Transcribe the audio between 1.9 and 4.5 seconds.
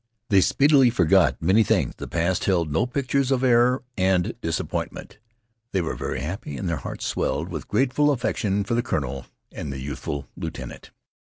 The past held no pictures of error and